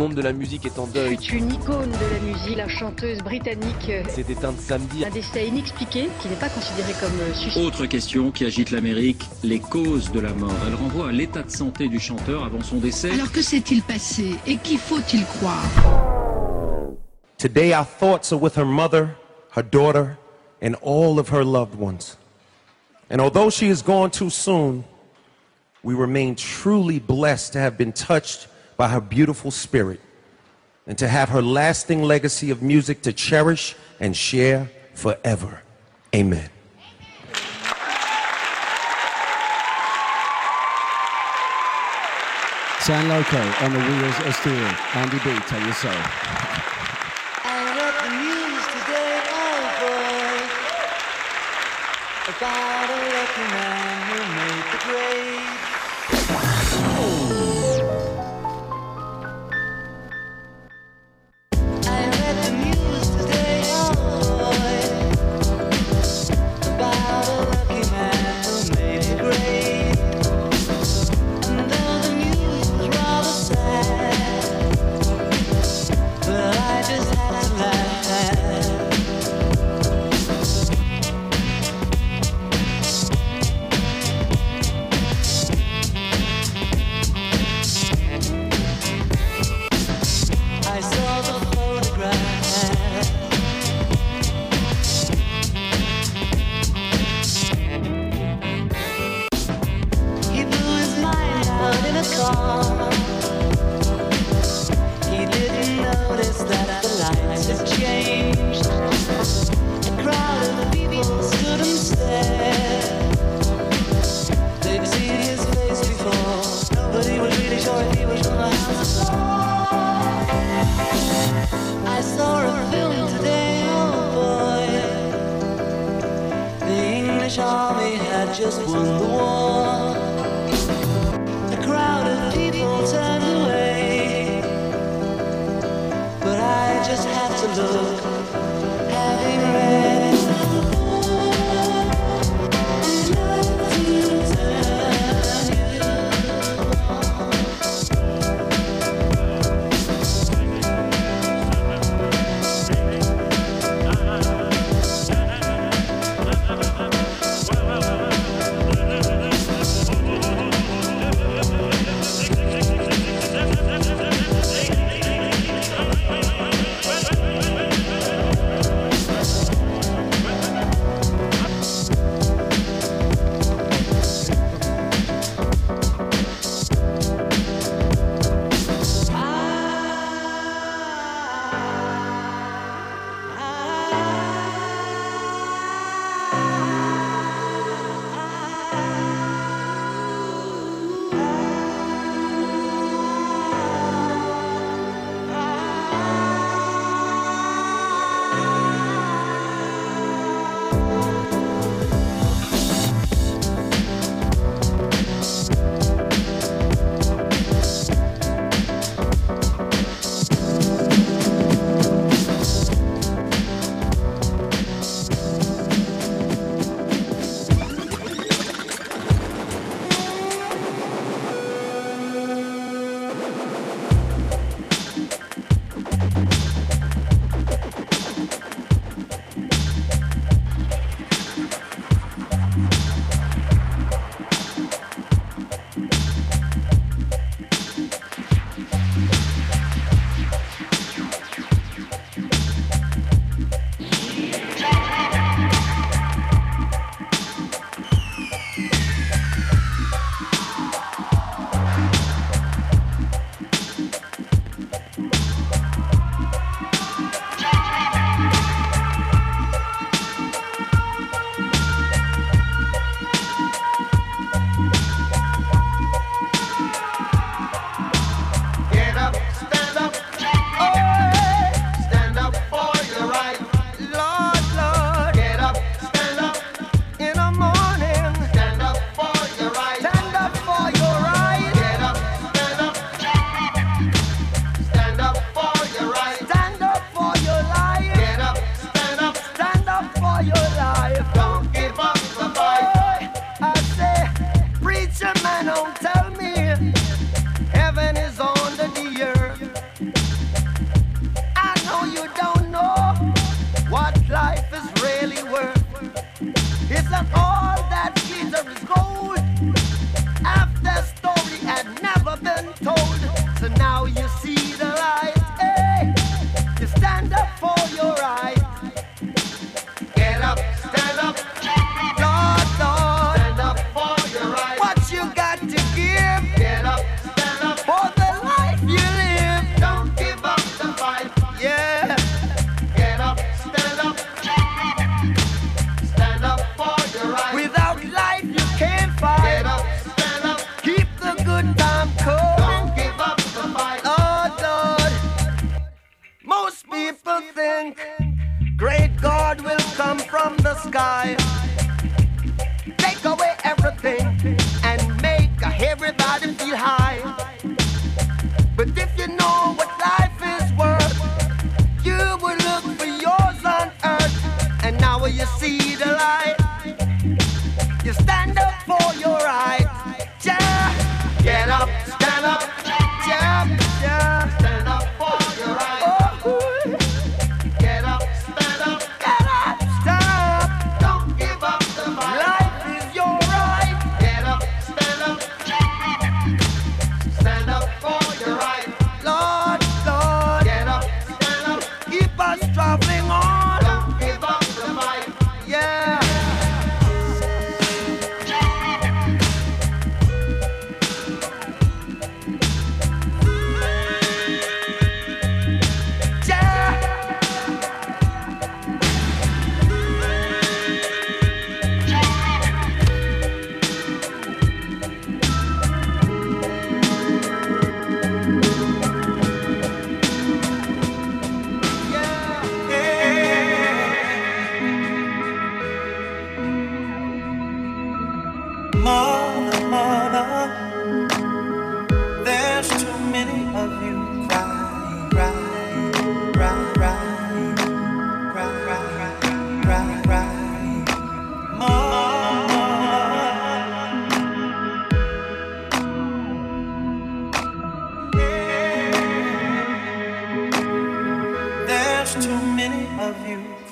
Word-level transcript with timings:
Le 0.00 0.06
monde 0.06 0.14
de 0.14 0.22
la 0.22 0.32
musique 0.32 0.64
est 0.64 0.78
en 0.78 0.86
deuil. 0.86 1.18
C'est 1.20 1.36
une 1.36 1.52
icône 1.52 1.90
de 1.90 2.14
la 2.14 2.20
musique, 2.20 2.56
la 2.56 2.68
chanteuse 2.68 3.18
britannique. 3.18 3.92
s'est 4.08 4.24
éteinte 4.30 4.58
samedi. 4.58 5.04
Un 5.04 5.10
décès 5.10 5.46
inexpliqué 5.46 6.08
qui 6.22 6.28
n'est 6.28 6.36
pas 6.36 6.48
considéré 6.48 6.94
comme 6.98 7.20
euh, 7.20 7.34
suicide. 7.34 7.62
Autre 7.62 7.84
question 7.84 8.30
qui 8.30 8.46
agite 8.46 8.70
l'Amérique, 8.70 9.28
les 9.42 9.58
causes 9.58 10.10
de 10.10 10.20
la 10.20 10.32
mort. 10.32 10.54
Elle 10.66 10.74
renvoie 10.74 11.10
à 11.10 11.12
l'état 11.12 11.42
de 11.42 11.50
santé 11.50 11.88
du 11.88 12.00
chanteur 12.00 12.46
avant 12.46 12.62
son 12.62 12.78
décès. 12.78 13.10
Alors 13.10 13.30
que 13.30 13.42
s'est-il 13.42 13.82
passé 13.82 14.36
et 14.46 14.56
qui 14.56 14.78
faut-il 14.78 15.22
croire? 15.26 15.68
Today 17.36 17.74
our 17.74 17.84
thoughts 17.84 18.32
are 18.32 18.40
with 18.40 18.56
her 18.56 18.64
mother, 18.64 19.08
her 19.54 19.62
daughter, 19.62 20.16
and 20.62 20.76
all 20.80 21.18
of 21.18 21.28
her 21.30 21.44
loved 21.44 21.78
ones. 21.78 22.16
And 23.10 23.20
although 23.20 23.50
she 23.50 23.66
is 23.66 23.82
gone 23.82 24.10
too 24.10 24.30
soon, 24.30 24.82
we 25.84 25.92
remain 25.92 26.36
truly 26.36 26.98
blessed 26.98 27.52
to 27.52 27.58
have 27.58 27.76
been 27.76 27.92
touched 27.92 28.46
by 28.80 28.88
her 28.88 28.98
beautiful 28.98 29.50
spirit 29.50 30.00
and 30.86 30.96
to 30.96 31.06
have 31.06 31.28
her 31.28 31.42
lasting 31.42 32.02
legacy 32.02 32.50
of 32.50 32.62
music 32.62 33.02
to 33.02 33.12
cherish 33.12 33.76
and 34.00 34.16
share 34.16 34.70
forever. 34.94 35.60
Amen. 36.14 36.48
San 42.80 43.06
Loco 43.06 43.42
on 43.60 43.72
the 43.74 43.80
wheels 43.80 44.18
of 44.24 44.34
steel. 44.34 44.54
Andy 44.94 45.18
B, 45.18 45.38
tell 45.44 45.60
you 45.60 45.74
so. 45.74 45.92
I 47.44 47.60
read 47.76 47.94
the 48.00 48.10
news 48.16 48.64
today, 48.80 49.20
oh 49.28 49.60
boy, 49.82 50.40
about 52.32 52.88
a 52.88 52.98
lucky 53.12 53.46
man 53.52 53.69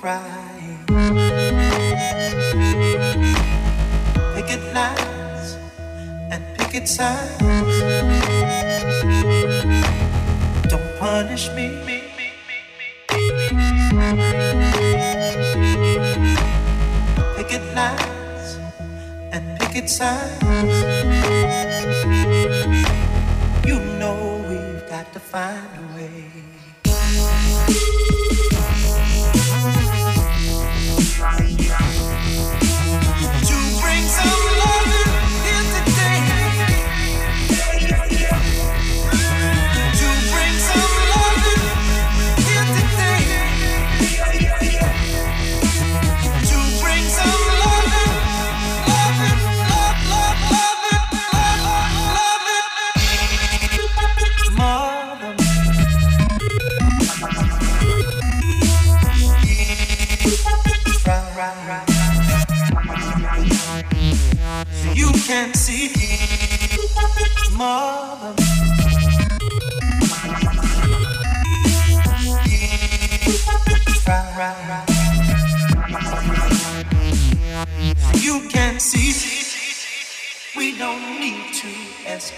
cry. 0.08 0.78
Picket 4.34 4.62
lines 4.72 5.48
and 6.32 6.42
picket 6.56 6.88
signs. 6.88 7.76
Don't 10.70 10.88
punish 10.98 11.50
me. 11.56 11.68
Picket 17.36 17.64
lines 17.76 18.48
and 19.34 19.44
picket 19.60 19.90
signs. 19.90 20.76
You 23.68 23.78
know 24.00 24.18
we've 24.48 24.88
got 24.88 25.12
to 25.12 25.20
find 25.20 25.87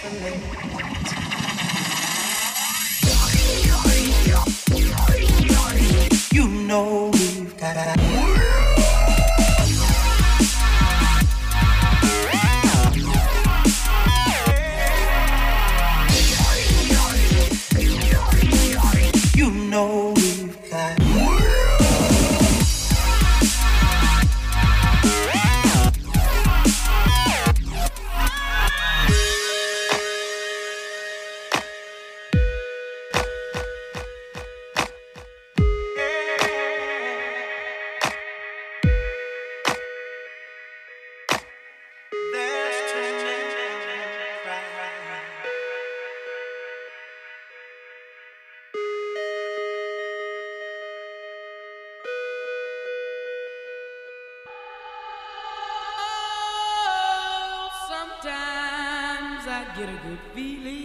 Tá 0.00 0.08
também. 0.08 0.69
feeling 60.34 60.79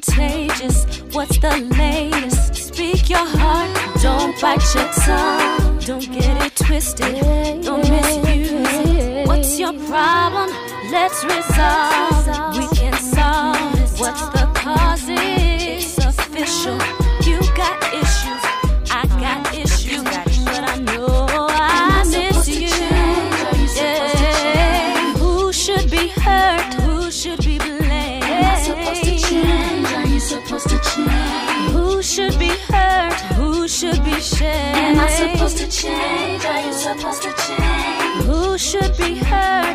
contagious. 0.00 0.84
What's 1.12 1.38
the 1.38 1.56
latest? 1.78 2.54
Speak 2.54 3.08
your 3.08 3.26
heart, 3.38 3.70
don't 4.02 4.38
bite 4.40 4.62
your 4.74 4.88
tongue. 4.92 5.78
Don't 5.78 6.12
get 6.12 6.46
it 6.46 6.56
twisted, 6.56 7.22
don't 7.64 7.88
misuse 7.88 8.50
it. 8.50 9.26
What's 9.26 9.58
your 9.58 9.72
problem? 9.88 10.50
Let's 10.90 11.24
resolve. 11.24 12.26
We 12.56 12.66
can 12.76 12.94
solve. 12.94 14.00
What's 14.00 14.22
the 14.36 14.46
cause? 14.54 15.35
change? 35.82 36.44
Are 36.44 36.60
you 36.66 36.72
supposed 36.72 37.22
to 37.22 37.32
change? 37.44 38.24
Who 38.24 38.56
should 38.56 38.96
be 38.96 39.18
hurt? 39.18 39.65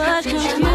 Much 0.00 0.24
confusion. 0.24 0.71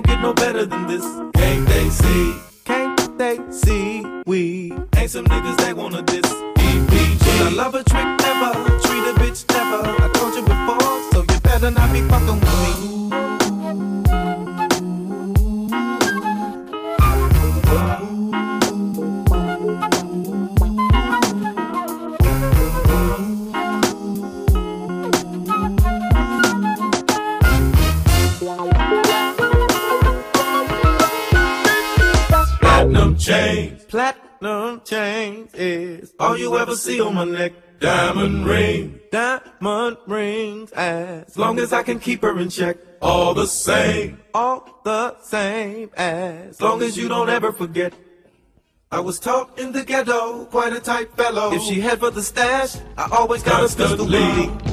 Gonna 0.00 0.06
get 0.14 0.22
no 0.22 0.34
better 0.34 0.66
than 0.66 0.86
this. 0.86 1.35
Can 41.86 42.00
keep 42.00 42.22
her 42.22 42.36
in 42.38 42.50
check, 42.50 42.76
all 43.00 43.32
the 43.32 43.46
same, 43.46 44.18
all 44.34 44.80
the 44.84 45.16
same. 45.22 45.88
As 45.96 46.60
long 46.60 46.82
as 46.82 46.96
you 46.96 47.08
don't 47.08 47.30
ever 47.30 47.52
forget. 47.52 47.94
I 48.90 49.00
was 49.00 49.18
taught 49.18 49.58
in 49.58 49.72
the 49.72 49.84
ghetto, 49.84 50.44
quite 50.46 50.72
a 50.72 50.80
tight 50.80 51.10
fellow. 51.16 51.52
If 51.52 51.62
she 51.62 51.80
head 51.80 51.98
for 52.00 52.10
the 52.10 52.22
stash, 52.22 52.76
I 52.96 53.08
always 53.12 53.42
got 53.42 53.60
a 53.60 53.66
pistol. 53.66 54.06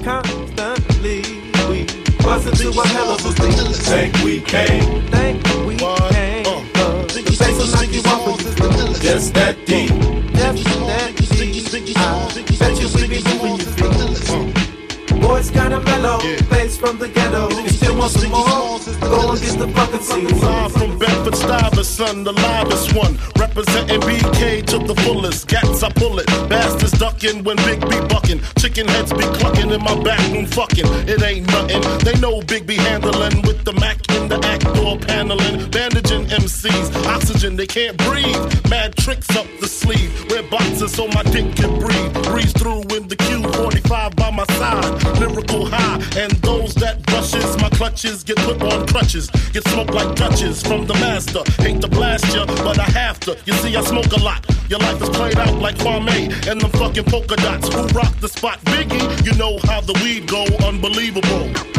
Constantly, 0.04 1.22
we 1.70 1.86
bust 2.22 2.48
into 2.48 2.70
a 2.80 2.88
hell 2.88 3.12
of 3.12 3.26
a 3.26 3.32
thing. 3.32 3.74
Think 3.74 4.16
we 4.24 4.42
came, 4.42 5.02
think 5.12 5.44
we 5.68 5.76
came. 5.78 6.46
Uh, 6.46 7.06
the 7.14 7.22
bass 7.40 7.58
will 7.58 7.72
knock 7.74 7.90
you 7.94 8.02
off 8.14 8.28
of. 8.28 9.02
Just 9.02 9.34
that 9.36 9.56
deep, 9.66 9.90
just 10.34 10.64
that 10.90 11.14
deep. 11.38 11.98
I 11.98 12.58
bet 12.60 12.82
you 12.82 12.88
we 12.96 13.08
be 13.08 13.20
moving. 13.24 13.73
Boys 15.24 15.50
kinda 15.50 15.80
mellow, 15.80 16.20
bass 16.50 16.76
from 16.78 16.98
the 17.00 17.08
ghetto. 17.08 17.50
You 17.50 17.70
still 17.70 17.96
want 17.98 18.12
some 18.12 18.32
more? 18.32 18.80
Go 19.00 19.32
and 19.32 19.42
get 19.42 19.58
the 19.58 19.68
fucking 19.76 20.02
seats. 20.02 20.44
Live 20.44 20.72
from 20.74 21.00
Bedford 21.00 21.36
Stuyvesant, 21.36 22.26
the 22.26 22.34
livest 22.34 22.94
one. 22.94 23.18
Representing 23.40 24.02
BK 24.02 24.62
to 24.72 24.80
the 24.80 24.96
fullest. 25.04 25.48
Gats, 25.48 25.82
I 25.82 25.90
pull 25.92 26.20
it. 26.20 26.28
Bastards 26.50 26.92
ducking 27.00 27.44
when 27.44 27.56
Big 27.58 27.80
B 27.90 28.00
bucking. 28.10 28.42
Chicken 28.58 28.88
heads 28.88 29.14
be 29.14 29.24
clucking 29.40 29.72
in 29.72 29.82
my 29.82 29.96
back 30.04 30.20
room 30.34 30.46
fucking. 30.46 30.88
It 31.08 31.22
ain't 31.24 31.48
nothing. 31.48 31.82
They 32.00 32.20
know 32.20 32.42
Big 32.42 32.68
B 32.68 32.76
handling 32.76 33.42
with 33.44 33.64
the 33.64 33.74
Mac 33.74 33.98
in 34.16 34.28
the 34.28 34.40
act 34.46 34.66
door 34.76 34.98
paneling. 34.98 35.70
Bandaging 35.72 36.26
MCs. 36.28 36.88
Oxygen, 37.08 37.56
they 37.56 37.68
can't 37.68 37.98
breathe. 37.98 38.44
Mad 38.70 38.96
tricks 38.98 39.30
up 39.36 39.48
the 39.62 39.68
sleeve. 39.68 40.12
Wear 40.30 40.44
boxes 40.44 40.92
so 40.92 41.08
my 41.08 41.24
dick 41.24 41.56
can 41.56 41.80
breathe. 41.80 42.14
Breeze 42.24 42.54
through 42.54 42.82
in 42.96 43.08
the 43.08 43.16
Q45 43.16 44.16
by 44.16 44.32
my 44.32 44.46
side. 44.58 45.13
Lyrical 45.20 45.66
high. 45.66 45.96
And 46.18 46.32
those 46.44 46.74
that 46.76 47.02
brushes 47.04 47.58
my 47.58 47.70
clutches 47.70 48.24
get 48.24 48.38
put 48.38 48.62
on 48.62 48.88
crutches. 48.88 49.30
Get 49.52 49.68
smoked 49.70 49.94
like 49.94 50.16
Dutches 50.16 50.62
from 50.62 50.86
the 50.86 50.94
master. 50.96 51.42
Hate 51.62 51.82
to 51.82 51.88
blast 51.88 52.34
ya, 52.34 52.46
but 52.46 52.80
I 52.80 52.90
have 52.92 53.20
to. 53.22 53.38
You 53.46 53.54
see, 53.54 53.76
I 53.76 53.84
smoke 53.84 54.12
a 54.14 54.20
lot. 54.20 54.46
Your 54.70 54.80
life 54.80 55.02
is 55.02 55.10
played 55.10 55.38
out 55.38 55.56
like 55.60 55.76
Kwame 55.76 56.32
and 56.48 56.62
them 56.62 56.72
fucking 56.72 57.06
polka 57.06 57.36
dots. 57.36 57.74
Who 57.74 57.88
rock 57.88 58.14
the 58.20 58.30
spot? 58.30 58.60
Biggie, 58.66 59.26
you 59.26 59.34
know 59.38 59.58
how 59.64 59.82
the 59.82 59.94
weed 60.04 60.28
go. 60.28 60.46
Unbelievable. 60.66 61.73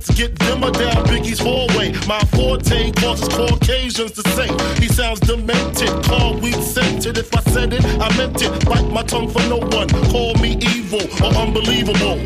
Let's 0.00 0.18
get 0.18 0.38
dimmer 0.38 0.70
down 0.70 1.04
Biggie's 1.04 1.38
hallway. 1.38 1.92
My 2.08 2.20
forte 2.32 2.90
causes 2.92 3.28
Caucasians 3.28 4.12
to 4.12 4.22
say 4.30 4.48
He 4.80 4.88
sounds 4.88 5.20
demented, 5.20 5.90
call 6.04 6.38
we 6.38 6.52
sent 6.52 7.04
it. 7.04 7.18
If 7.18 7.36
I 7.36 7.42
said 7.52 7.74
it, 7.74 7.84
I 7.84 8.08
meant 8.16 8.40
it. 8.40 8.64
Bite 8.64 8.90
my 8.90 9.02
tongue 9.02 9.28
for 9.28 9.42
no 9.42 9.58
one. 9.58 9.90
Call 10.08 10.32
me 10.36 10.56
evil 10.62 11.02
or 11.22 11.34
unbelievable. 11.34 12.16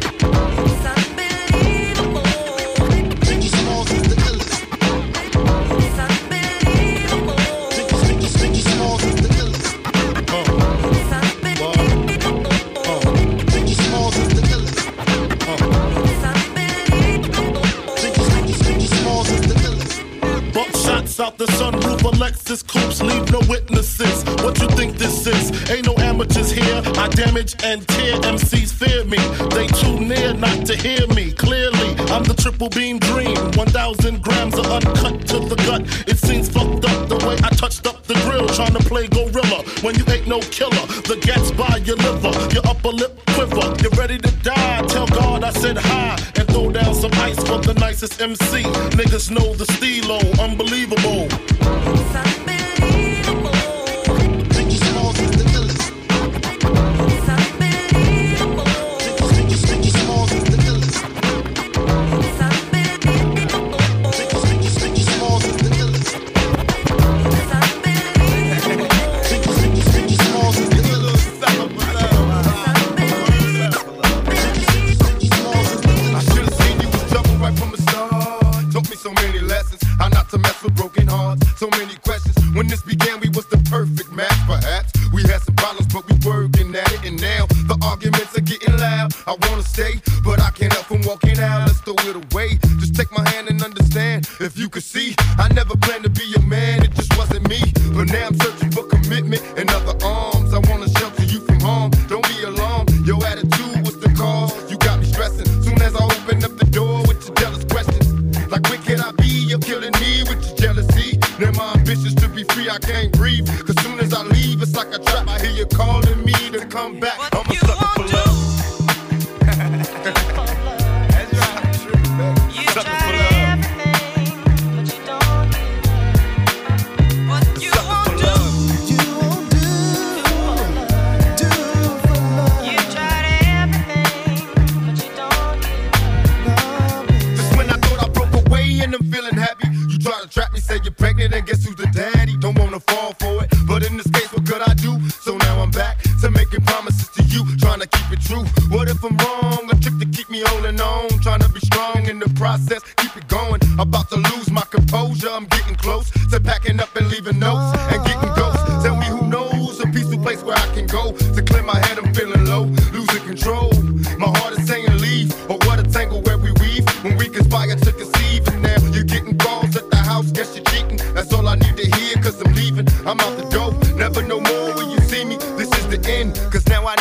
MC. 48.25 48.63
Niggas 48.97 49.31
know 49.31 49.53
the 49.53 49.67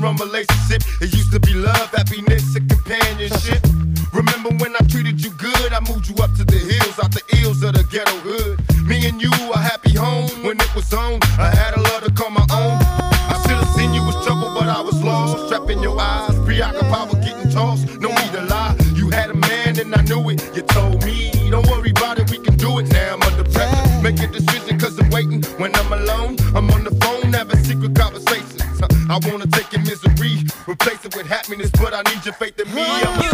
run 0.00 0.16
relationship. 0.16 0.82
It 1.00 1.12
used 1.14 1.32
to 1.32 1.40
be 1.40 1.54
love, 1.54 1.90
happiness, 1.90 2.56
and 2.56 2.68
companionship. 2.68 3.62
Remember 4.12 4.50
when 4.58 4.74
I 4.74 4.82
treated 4.88 5.22
you 5.22 5.30
good? 5.30 5.72
I 5.72 5.80
moved 5.80 6.08
you 6.08 6.16
up 6.22 6.34
to 6.36 6.44
the 6.44 6.58
hills, 6.58 6.98
out 6.98 7.12
the 7.12 7.22
ills 7.42 7.62
of 7.62 7.74
the 7.74 7.84
ghetto 7.84 8.16
hood. 8.24 8.58
Me 8.84 9.06
and 9.06 9.20
you, 9.20 9.30
a 9.52 9.58
happy 9.58 9.94
home 9.94 10.30
when 10.42 10.58
it 10.58 10.74
was 10.74 10.92
on. 10.92 11.20
I 11.38 11.54
had 11.54 11.76
a 11.76 11.80
love 11.80 12.04
to 12.04 12.12
call 12.12 12.30
my 12.30 12.46
own. 12.50 12.78
I 13.30 13.40
should 13.42 13.56
have 13.56 13.74
seen 13.76 13.94
you 13.94 14.02
was 14.02 14.16
trouble, 14.26 14.52
but 14.58 14.68
I 14.68 14.80
was 14.80 15.00
lost. 15.02 15.48
Trapping 15.48 15.82
your 15.82 15.98
eyes, 16.00 16.34
preoccupied 16.44 17.10
with 17.10 17.22
getting 17.24 17.50
tossed. 17.50 18.00
No 18.00 18.08
need 18.08 18.32
to 18.32 18.42
lie, 18.42 18.76
you 18.94 19.10
had 19.10 19.30
a 19.30 19.34
man 19.34 19.78
and 19.78 19.94
I 19.94 20.02
knew 20.02 20.30
it. 20.30 20.42
You 20.56 20.62
told 20.62 20.99
happiness, 31.50 31.70
but 31.72 31.92
I 31.92 32.02
need 32.14 32.24
your 32.24 32.34
faith 32.34 32.58
in 32.60 32.72
me. 32.74 32.82
I'm 32.82 33.29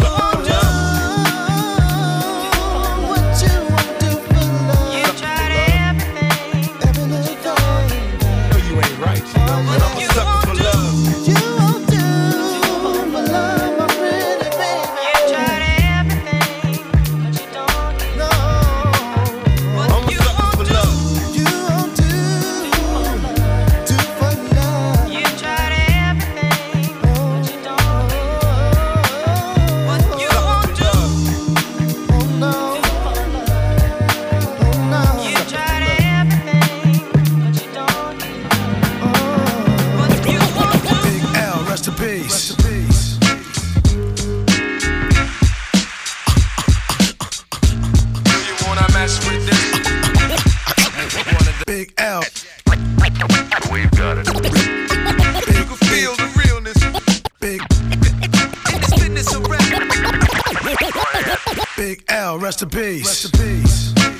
rest 62.47 62.61
in 62.61 62.69
peace. 62.69 63.05
Rest 63.05 63.25
in 63.25 63.31
peace. 63.31 64.16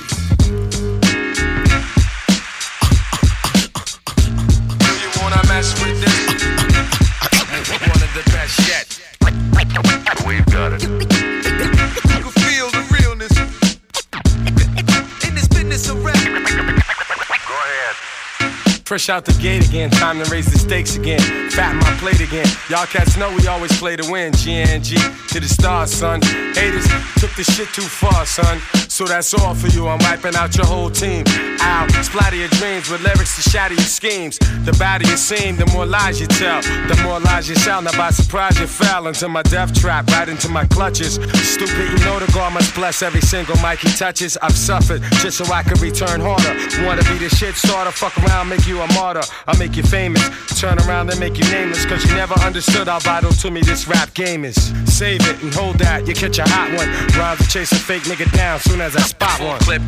Fresh 18.98 19.10
out 19.10 19.26
the 19.26 19.34
gate 19.34 19.64
again, 19.70 19.92
time 19.92 20.18
to 20.18 20.28
raise 20.32 20.48
the 20.48 20.58
stakes 20.58 20.96
again. 20.96 21.20
Fat 21.52 21.76
my 21.76 21.96
plate 22.00 22.20
again. 22.20 22.48
Y'all 22.68 22.88
cats 22.88 23.16
know 23.16 23.30
we 23.36 23.46
always 23.46 23.72
play 23.78 23.96
to 23.96 24.12
win. 24.12 24.34
GNG 24.34 24.98
to 25.28 25.40
the 25.40 25.48
stars, 25.48 25.92
son. 25.92 26.20
Haters 26.56 26.88
took 27.20 27.30
the 27.36 27.44
shit 27.44 27.68
too 27.76 27.84
far, 27.84 28.26
son. 28.26 28.60
So 28.90 29.06
that's 29.06 29.36
all 29.36 29.54
for 29.54 29.68
you. 29.68 29.88
I'm 29.88 30.00
wiping 30.00 30.36
out 30.36 30.58
your 30.58 30.66
whole 30.66 30.90
team. 30.90 31.26
Ow, 31.68 31.86
splatter 32.02 32.38
your 32.38 32.48
dreams 32.60 32.90
with 32.90 33.02
lyrics 33.02 33.36
to 33.36 33.50
shatter 33.50 33.74
your 33.74 33.92
schemes. 34.00 34.40
The 34.64 34.72
badder 34.80 35.06
you 35.10 35.18
seem, 35.18 35.58
the 35.58 35.66
more 35.68 35.86
lies 35.86 36.22
you 36.22 36.28
tell. 36.28 36.62
The 36.62 36.98
more 37.04 37.20
lies 37.20 37.50
you 37.50 37.56
sell. 37.56 37.82
Now 37.82 37.92
by 37.98 38.12
surprise 38.12 38.58
you 38.58 38.68
fell 38.68 39.08
into 39.08 39.28
my 39.28 39.42
death 39.44 39.74
trap, 39.74 40.08
right 40.08 40.30
into 40.30 40.48
my 40.48 40.66
clutches. 40.66 41.16
Stupid, 41.56 41.92
you 41.92 42.00
know 42.06 42.20
the 42.20 42.32
God 42.34 42.54
must 42.54 42.74
bless 42.74 43.02
every 43.02 43.20
single 43.20 43.58
mic 43.58 43.80
he 43.80 43.90
touches. 43.90 44.38
I've 44.42 44.56
suffered 44.56 45.02
just 45.22 45.40
so 45.40 45.46
I 45.52 45.62
can 45.64 45.78
return 45.82 46.22
harder. 46.22 46.54
Wanna 46.86 47.04
be 47.04 47.18
the 47.18 47.30
shit 47.30 47.56
starter? 47.56 47.92
Fuck 47.92 48.18
around, 48.20 48.48
make 48.48 48.66
you 48.66 48.80
a 48.80 48.88
martyr. 48.94 49.24
I'll 49.46 49.60
make 49.60 49.76
you 49.76 49.84
famous. 49.84 50.24
Turn 50.58 50.80
around 50.88 51.10
and 51.10 51.20
make 51.20 51.38
you 51.38 51.44
nameless. 51.52 51.86
Cause 51.86 52.06
you 52.06 52.16
never 52.16 52.36
understood 52.40 52.88
how 52.88 53.00
vital 53.00 53.32
to 53.32 53.52
me 53.52 53.62
this 53.62 53.90
rap 53.90 54.14
game 54.14 54.46
is. 54.46 54.56
Save 54.86 55.28
it 55.28 55.44
and 55.44 55.54
hold 55.54 55.80
that, 55.80 56.08
you 56.08 56.14
catch 56.14 56.40
a 56.40 56.48
hot 56.48 56.72
one. 56.80 56.88
Rhymes 57.20 57.52
chase 57.52 57.74
a 57.74 57.76
fake 57.76 58.04
nigga 58.04 58.32
down 58.32 58.60
soon 58.60 58.80
as 58.80 58.96
I 58.96 59.02
spot 59.02 59.42
one. 59.42 59.60
Clip. 59.60 59.82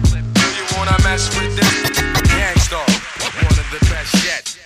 Wanna 0.75 0.97
mess 1.03 1.27
with 1.37 1.55
this? 1.55 1.99
Gang 2.29 2.57
Starr. 2.59 2.85
One 3.43 3.57
of 3.59 3.67
the 3.71 3.79
best 3.89 4.13
yet. 4.23 4.57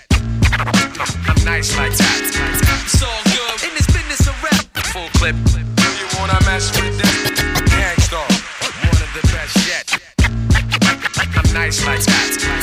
I'm 0.59 1.43
nice 1.45 1.75
like 1.77 1.95
that. 1.97 2.21
It's 2.85 3.01
all 3.03 3.23
good. 3.25 3.63
In 3.67 3.73
this 3.75 3.87
business 3.87 4.27
of 4.27 4.35
rap. 4.43 4.65
Full 4.93 5.09
clip. 5.19 5.35
You 5.35 6.07
wanna 6.19 6.39
mess 6.45 6.71
with 6.79 6.97
this? 6.97 7.41
Gang 7.71 7.97
Starr. 8.01 8.27
One 8.83 9.01
of 9.01 9.11
the 9.13 9.23
best 9.31 9.55
yet. 9.67 9.87
I'm 11.35 11.53
nice 11.53 11.85
like 11.85 12.03
that. 12.03 12.62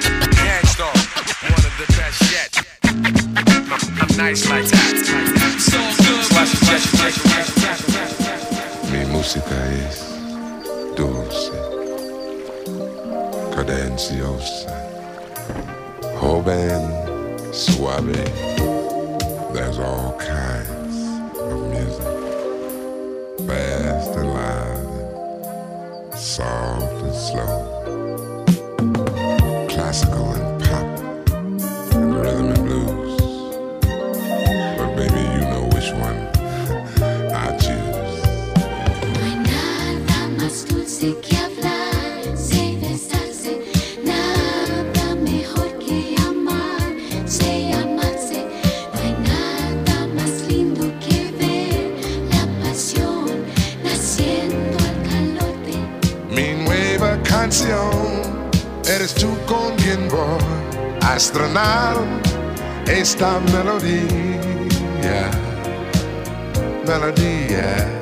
Nice 4.21 4.47
like 4.49 4.67
that. 4.69 4.95
So. 5.57 5.79
Mi 8.91 9.01
música 9.05 9.57
es 9.81 9.95
dulce, 10.95 11.51
cadenciosa, 13.55 14.73
joven, 16.19 16.81
suave. 17.51 18.23
There's 19.53 19.79
all 19.79 20.11
kinds 20.19 20.97
of 21.39 21.59
music, 21.73 22.13
fast 23.47 24.11
and 24.19 24.29
loud, 24.39 24.87
soft 26.15 26.99
and 27.07 27.15
slow, 27.27 27.55
classical 29.67 30.25
and 30.33 30.40
which 35.91 35.99
one 35.99 36.17
I 37.33 37.57
choose. 37.57 38.21
No 39.13 39.25
hay 39.25 39.35
nada 39.35 40.27
más 40.37 40.65
dulce 40.67 41.15
que 41.21 41.37
hablar, 41.37 42.37
sé 42.37 42.77
besarse, 42.81 43.61
nada 44.03 45.15
mejor 45.15 45.77
que 45.79 46.15
amar, 46.27 46.91
sé 47.25 47.73
amarse. 47.73 48.45
No 48.93 48.99
hay 49.01 49.15
nada 49.31 50.07
más 50.15 50.47
lindo 50.47 50.85
que 50.99 51.31
ver 51.39 51.91
la 52.29 52.63
pasión 52.63 53.45
naciendo 53.83 54.77
al 54.77 54.97
calor 55.09 55.55
de 55.65 56.35
Mi 56.35 56.63
nueva 56.65 57.21
canción 57.23 57.91
eres 58.85 59.13
tú 59.13 59.29
con 59.45 59.75
quien 59.77 60.07
voy 60.09 60.39
a 61.01 61.15
estrenar 61.15 61.95
esta 62.87 63.39
melodía, 63.53 65.31
melodia. 66.85 68.00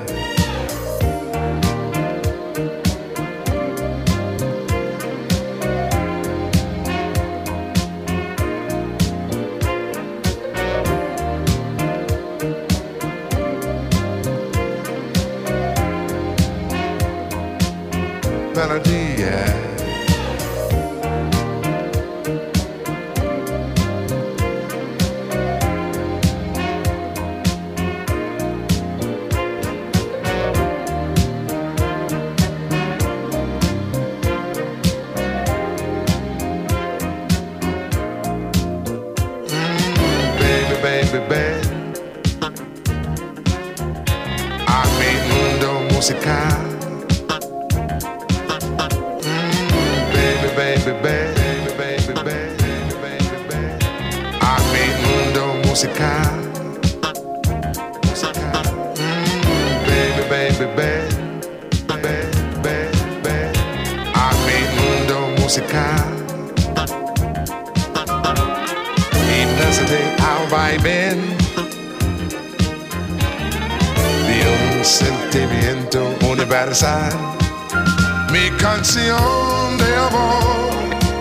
mi 78.31 78.49
canción 78.57 79.77
de 79.77 79.95
amor 79.97 80.71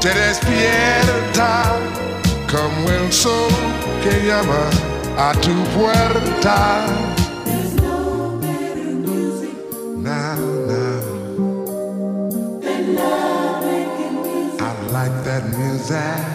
te 0.00 0.14
despierta 0.14 1.64
como 2.48 2.88
el 2.88 3.12
sol 3.12 3.50
que 4.00 4.26
llama 4.26 4.70
a 5.16 5.32
tu 5.40 5.52
puerta. 5.76 6.86
I 14.60 14.90
like 14.92 15.24
that 15.24 15.42
music. 15.56 16.27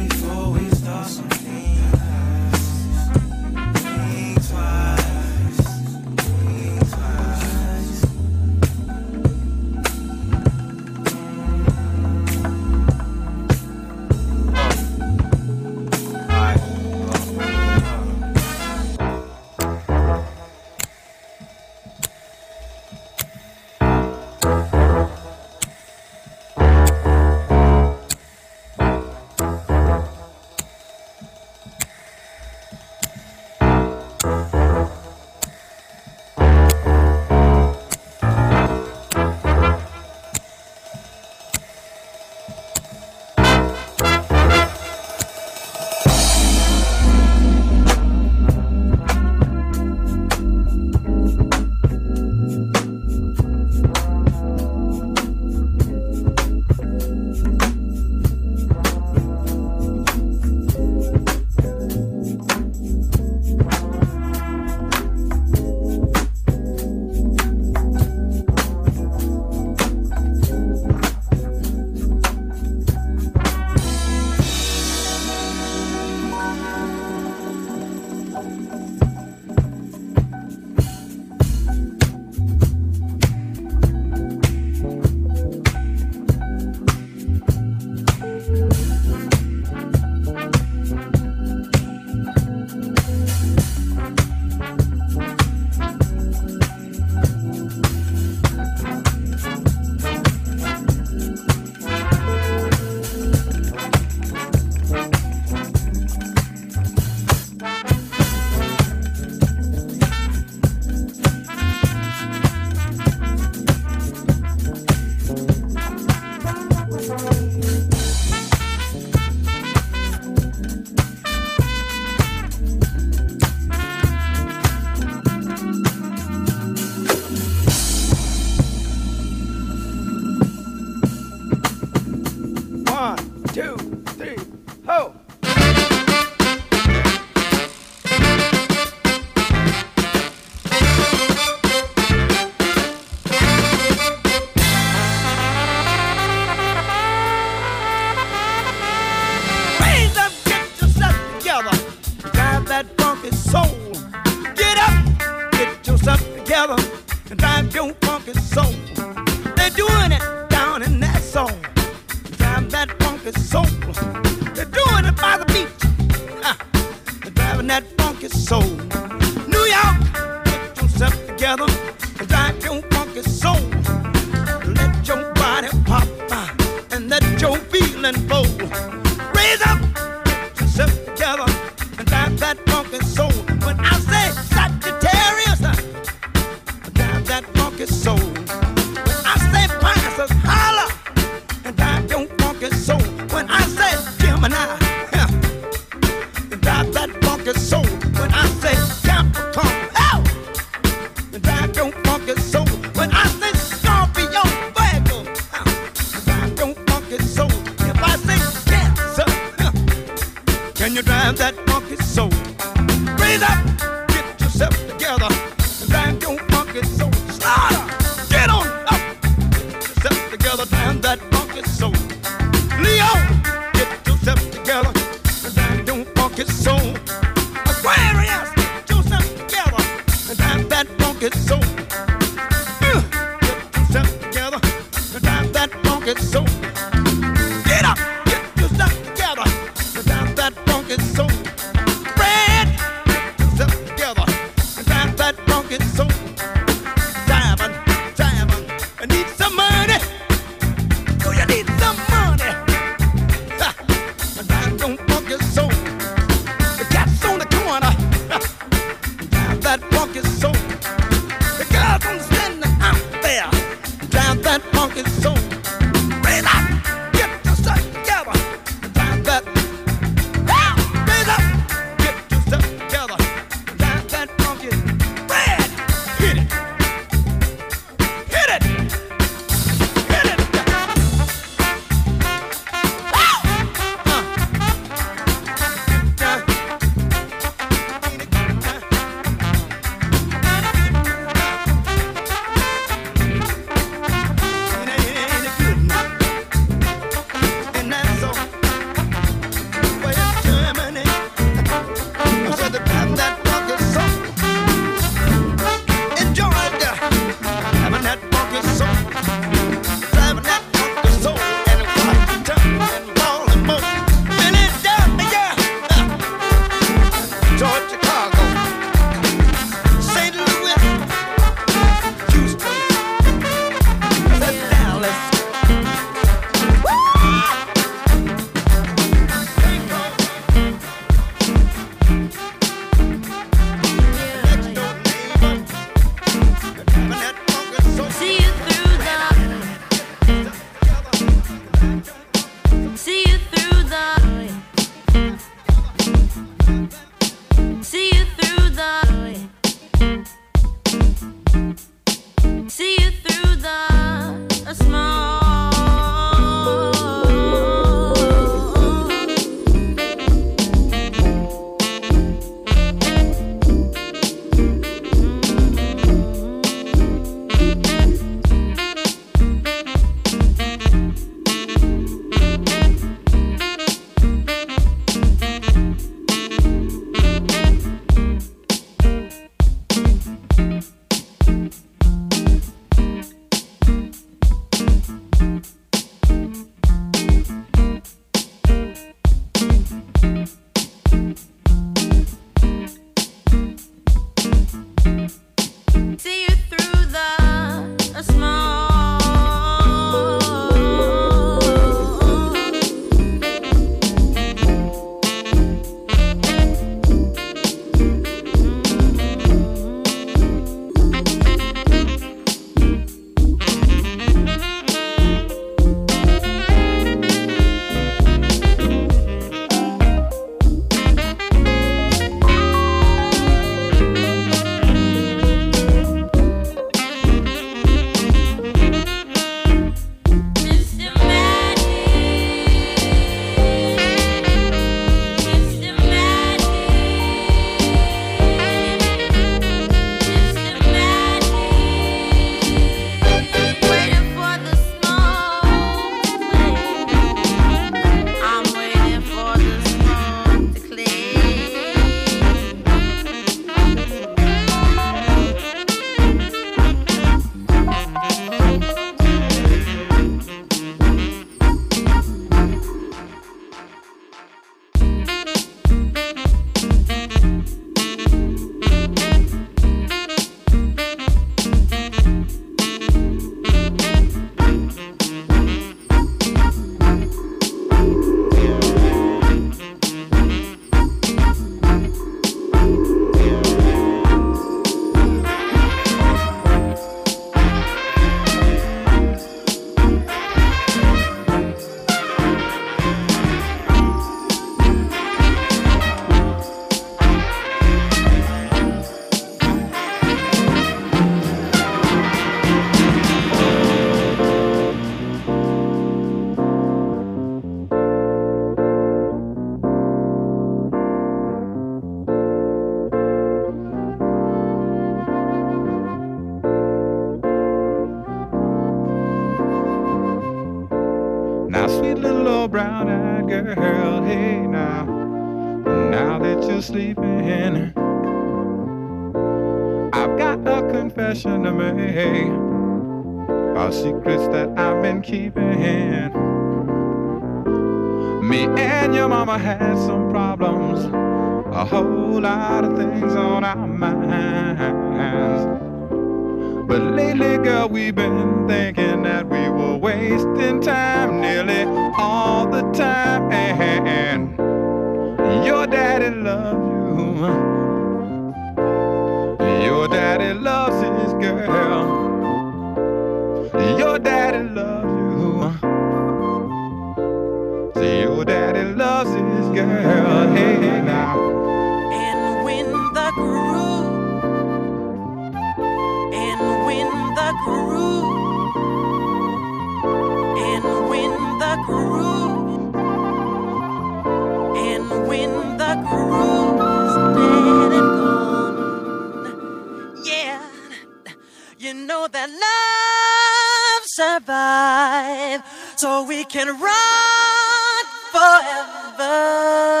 Survive, 594.21 595.63
so 595.95 596.23
we 596.23 596.43
can 596.45 596.67
rock 596.79 598.07
forever. 598.31 600.00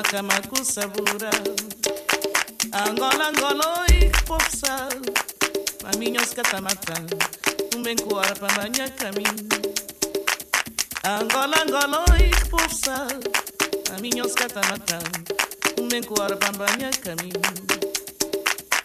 makama 0.00 0.40
kosabora 0.48 1.30
angolangola 2.72 3.86
ikoposa 4.00 4.88
mami 5.82 6.10
nyonso 6.10 6.34
kata 6.34 6.60
mata 6.60 6.94
Angola 7.74 8.00
Angola, 11.04 11.62
angolangola 11.62 12.18
ikoposa 12.26 13.08
mami 13.92 14.10
nyonso 14.10 14.34
kata 14.34 14.60
mata 14.70 14.98
umbenkoara 15.78 16.36
pambanyakami 16.36 17.32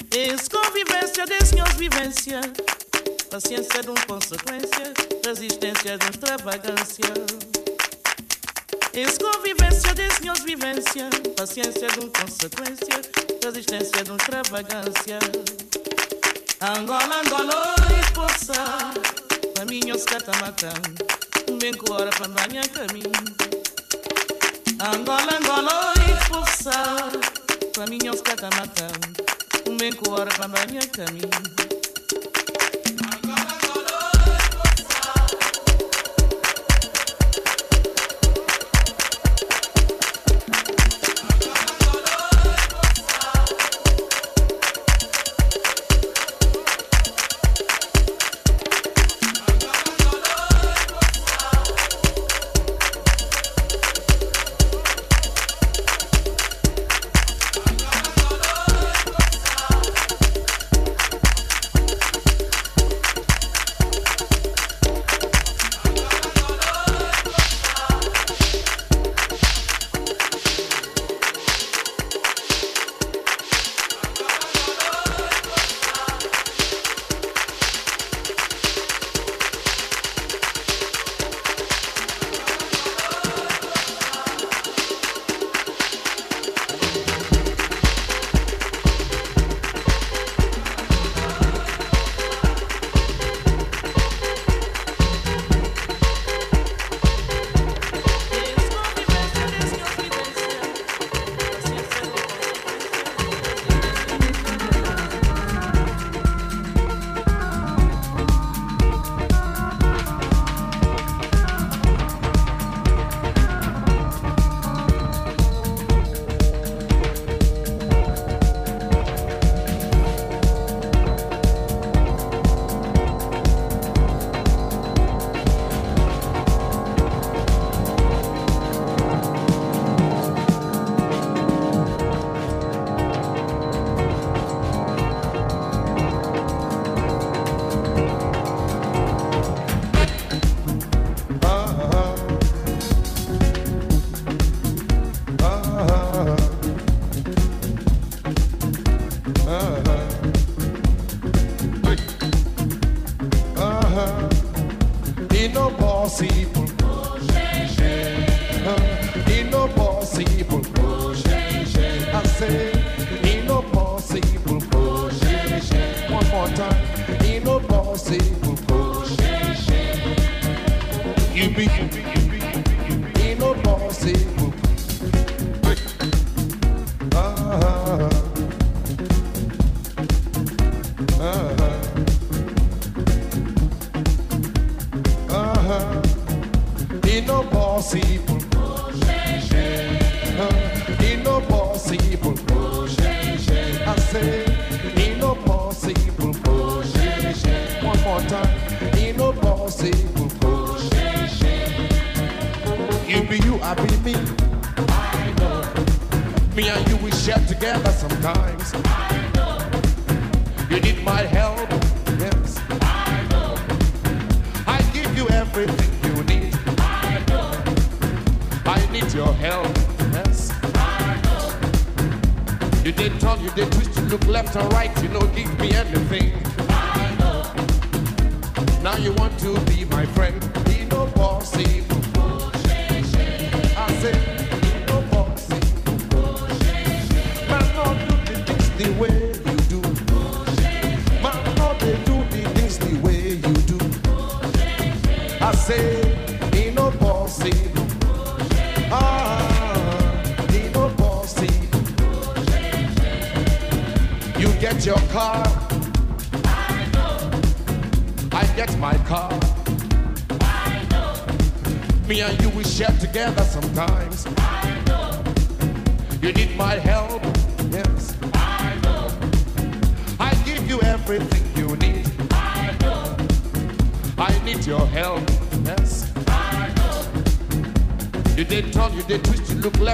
Desconvivência 0.10 1.26
de 1.26 1.46
senhores 1.46 1.76
vivência 1.76 2.42
Paciência 3.32 3.82
de 3.82 3.90
um 3.90 3.96
consequência 4.08 4.94
Resistência 5.26 5.98
de 5.98 6.06
extravagância 6.10 7.65
em 8.98 9.06
convivência 9.18 9.94
de 9.94 10.10
senhores 10.16 10.42
vivência, 10.44 11.10
paciência 11.36 11.86
de 11.90 12.00
um 12.00 12.10
consequência, 12.10 13.02
resistência 13.44 14.04
de 14.06 14.10
um 14.10 14.16
extravagância. 14.16 15.20
Angola, 16.62 17.20
Angola, 17.20 17.76
esposa, 18.00 18.54
caminhos 19.58 20.06
um 21.52 21.58
bem 21.58 21.74
que 21.74 21.92
hora 21.92 22.10
para 22.12 22.30
banha 22.30 22.62
caminho. 22.70 23.12
Angola, 24.80 25.40
Angola, 25.42 25.94
esposa, 26.18 26.72
caminhos 27.76 28.22
um 29.70 29.76
bem 29.76 29.92
que 29.92 30.10
hora 30.10 30.32
para 30.36 30.48
banha 30.48 30.88
caminho. 30.88 31.55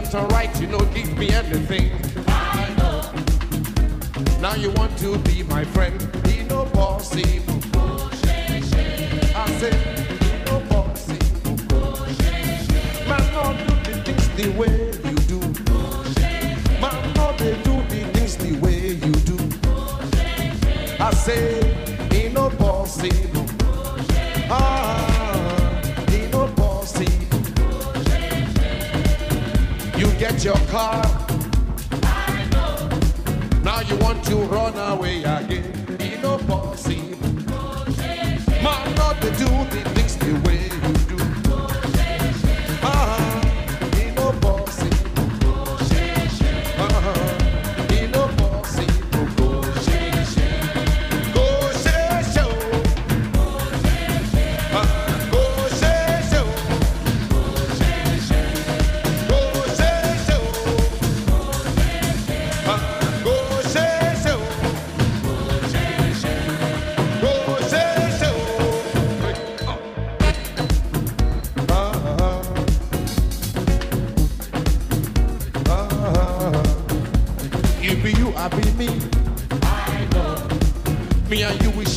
left 0.01 0.15
or 0.15 0.25
right, 0.27 0.61
you 0.61 0.67
know, 0.67 0.79
give 0.93 1.17
me 1.17 1.29
anything. 1.29 1.91
I 2.27 2.73
know. 2.77 4.39
Now 4.39 4.55
you 4.55 4.71
want 4.71 4.97
to 4.99 5.17
be 5.19 5.43
my 5.43 5.63
friend. 5.63 6.00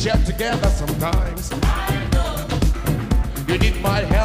Share 0.05 0.23
together 0.23 0.69
sometimes. 0.69 1.49
You 3.47 3.57
need 3.57 3.81
my 3.81 4.01
help. 4.01 4.24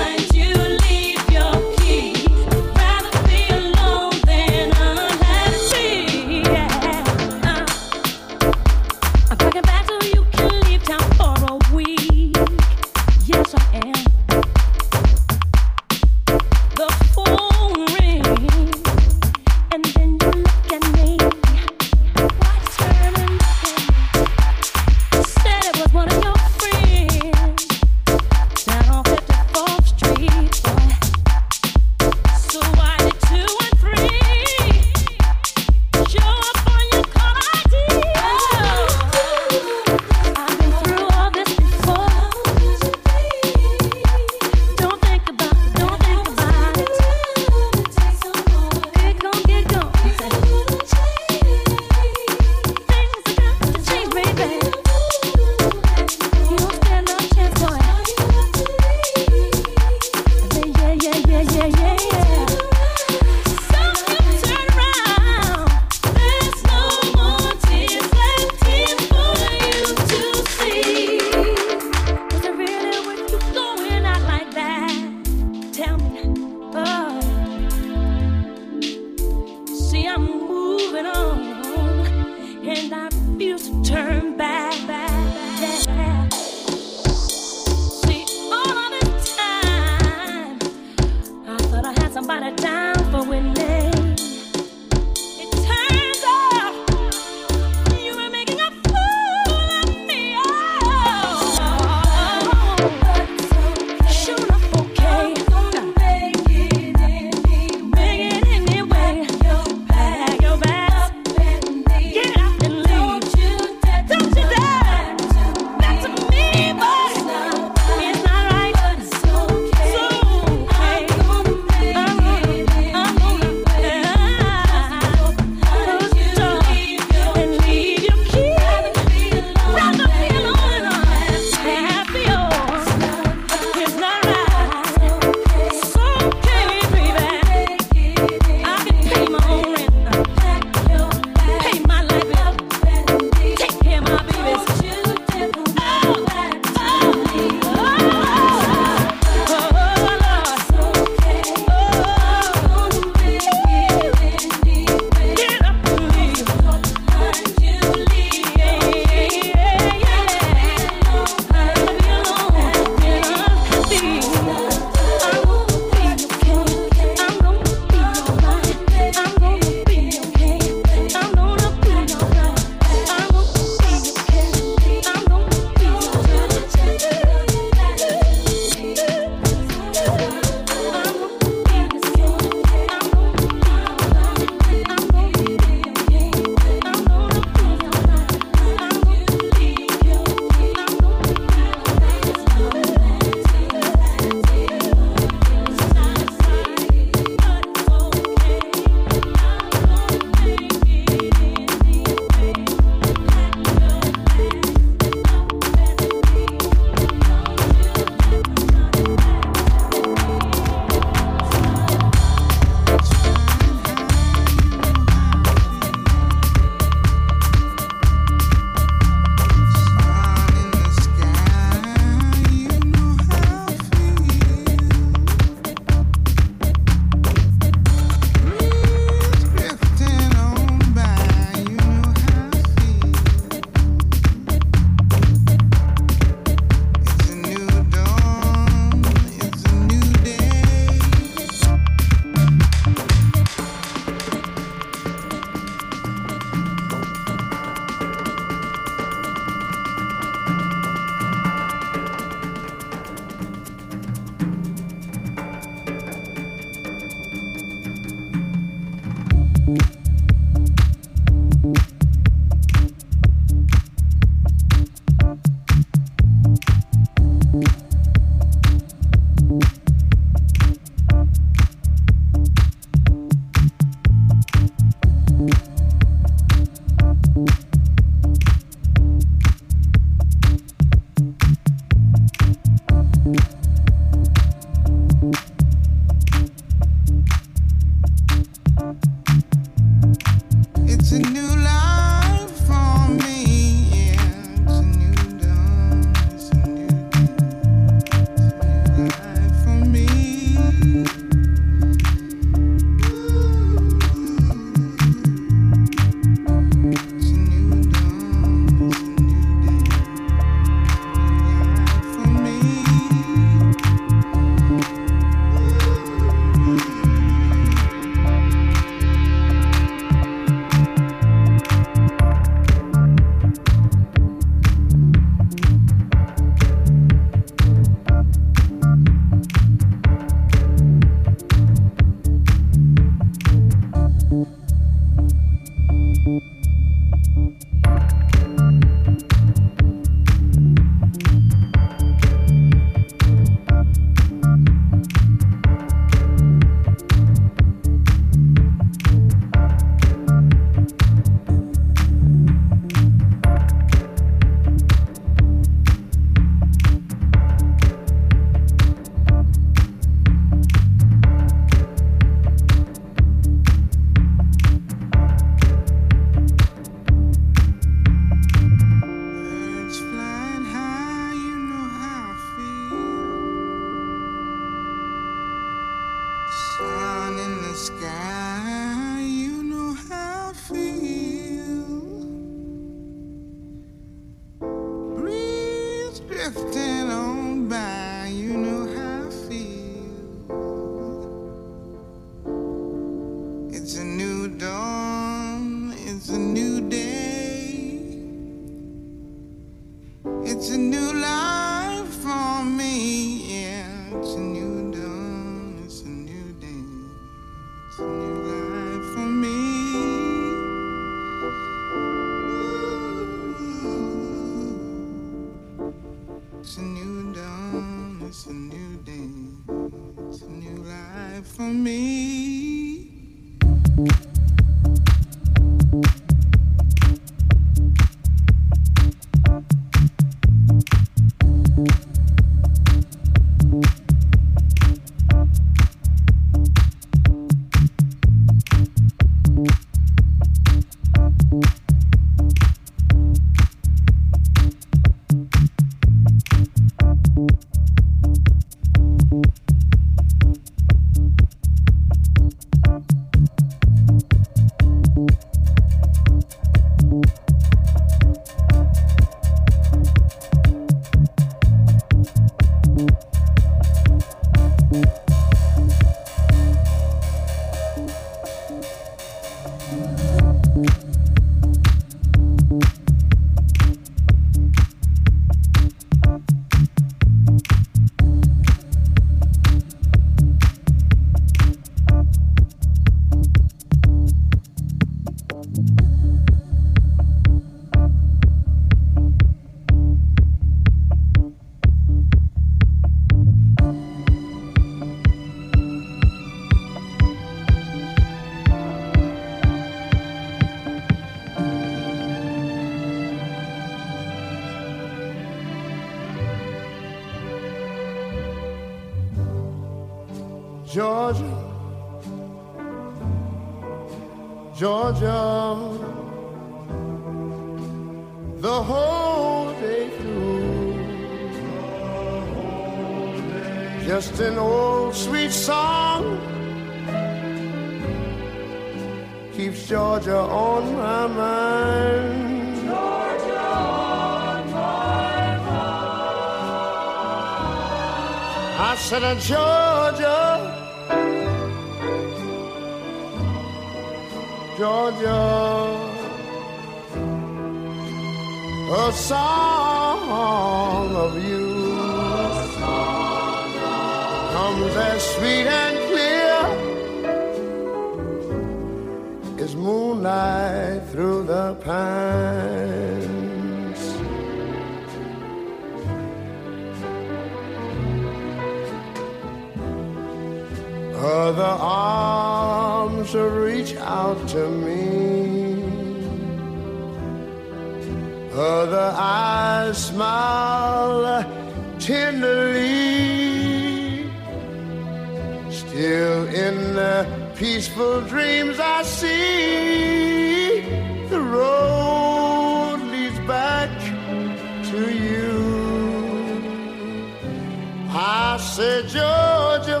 I 598.16 598.58
said, 598.58 599.08
Georgia, 599.08 600.00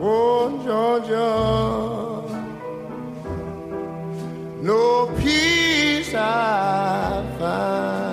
oh, 0.00 0.62
Georgia, 0.64 1.28
no 4.62 5.06
peace 5.18 6.14
I 6.14 7.22
find. 7.38 8.08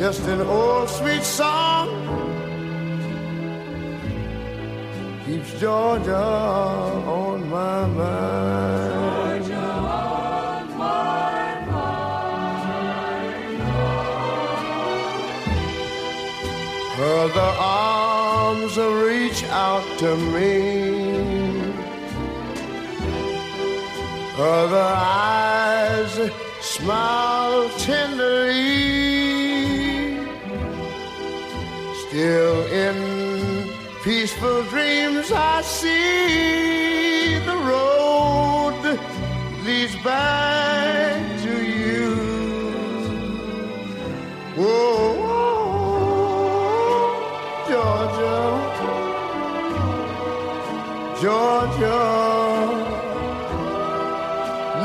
Just 0.00 0.26
an 0.26 0.40
old 0.40 0.88
sweet 0.88 1.22
song 1.22 1.88
keeps 5.24 5.60
Georgia 5.60 6.16
on 6.16 7.48
my 7.48 7.86
mind. 7.86 8.85
The 17.36 17.54
arms 17.58 18.78
reach 18.78 19.44
out 19.50 19.84
to 19.98 20.16
me. 20.16 21.60
Other 24.38 24.88
eyes 24.96 26.14
smile 26.62 27.68
tenderly. 27.76 28.56
Still 32.08 32.58
in 32.72 32.96
peaceful 34.02 34.62
dreams, 34.70 35.30
I 35.30 35.60
see 35.60 37.38
the 37.50 37.56
road 37.70 38.98
leads 39.66 39.94
back 40.02 41.42
to 41.42 41.54
you. 41.66 42.14
Whoa. 44.56 45.15
Georgia. 51.26 52.00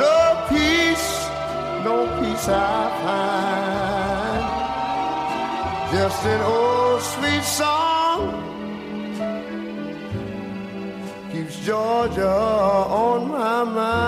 No 0.03 0.17
peace, 0.49 1.09
no 1.85 1.95
peace 2.17 2.47
I 2.49 2.81
find. 3.03 4.45
Just 5.93 6.25
an 6.25 6.41
old 6.41 7.01
sweet 7.13 7.43
song 7.43 8.19
keeps 11.31 11.55
Georgia 11.63 12.37
on 13.05 13.19
my 13.27 13.63
mind. 13.63 14.01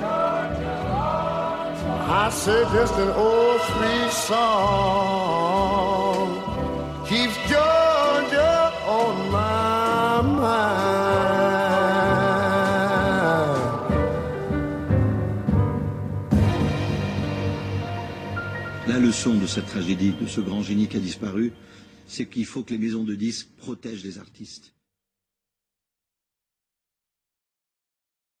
Georgia, 0.00 0.78
I 2.10 2.28
said 2.32 2.66
just 2.72 2.94
an 2.94 3.10
old 3.10 3.60
sweet 3.70 4.10
song 4.10 5.41
leçon 19.22 19.38
de 19.38 19.46
cette 19.46 19.66
tragédie, 19.66 20.12
de 20.20 20.26
ce 20.26 20.40
grand 20.40 20.62
génie 20.62 20.88
qui 20.88 20.96
a 20.96 21.00
disparu, 21.00 21.52
c'est 22.08 22.26
qu'il 22.26 22.44
faut 22.44 22.64
que 22.64 22.72
les 22.72 22.78
maisons 22.78 23.04
de 23.04 23.14
disques 23.14 23.50
protègent 23.56 24.02
les 24.02 24.18
artistes. 24.18 24.74